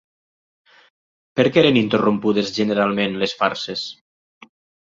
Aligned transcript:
Per 1.39 1.45
què 1.51 1.61
eren 1.63 1.77
interrompudes 1.83 2.51
generalment 2.57 3.21
les 3.25 3.37
farses? 3.43 3.85